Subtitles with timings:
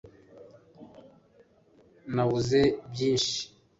[2.13, 2.61] Nabuze
[2.91, 3.39] byinshi